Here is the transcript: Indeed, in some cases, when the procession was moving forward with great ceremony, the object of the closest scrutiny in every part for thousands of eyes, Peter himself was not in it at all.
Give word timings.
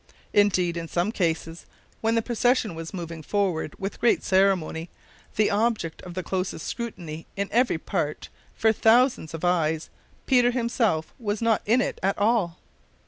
Indeed, 0.33 0.77
in 0.77 0.87
some 0.87 1.11
cases, 1.11 1.67
when 2.01 2.15
the 2.15 2.23
procession 2.23 2.73
was 2.73 2.91
moving 2.91 3.21
forward 3.21 3.75
with 3.77 3.99
great 3.99 4.23
ceremony, 4.23 4.89
the 5.35 5.51
object 5.51 6.01
of 6.01 6.15
the 6.15 6.23
closest 6.23 6.65
scrutiny 6.65 7.27
in 7.35 7.49
every 7.51 7.77
part 7.77 8.29
for 8.55 8.73
thousands 8.73 9.35
of 9.35 9.45
eyes, 9.45 9.91
Peter 10.25 10.49
himself 10.49 11.13
was 11.19 11.39
not 11.39 11.61
in 11.67 11.81
it 11.81 11.99
at 12.01 12.17
all. 12.17 12.57